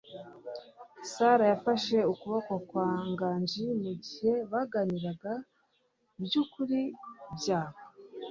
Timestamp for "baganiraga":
4.51-5.33